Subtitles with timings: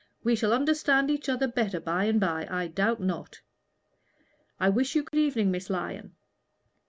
[0.23, 3.41] "We shall understand each other better by and by, I doubt not."
[4.59, 6.15] "I wish you good evening, Miss Lyon."